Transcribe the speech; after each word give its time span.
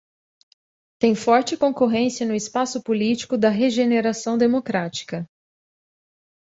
Tem 0.97 1.13
forte 1.13 1.55
concorrência 1.55 2.25
no 2.25 2.33
espaço 2.33 2.81
político 2.81 3.37
da 3.37 3.49
regeneração 3.51 4.35
democrática. 4.35 5.29